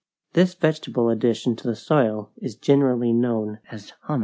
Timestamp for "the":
1.67-1.75